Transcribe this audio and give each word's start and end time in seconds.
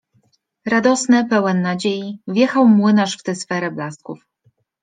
Radosny, 0.65 1.29
pełen 1.29 1.61
nadziei, 1.61 2.19
wjechał 2.27 2.67
młynarz 2.67 3.17
w 3.17 3.23
tę 3.23 3.35
sferę 3.35 3.71
blasków. 3.71 4.25